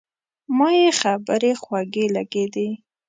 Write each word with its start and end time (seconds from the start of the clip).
ما 0.57 0.69
یې 0.79 0.89
خبرې 1.01 1.51
خوږې 1.61 2.05
لګېدې. 2.15 2.69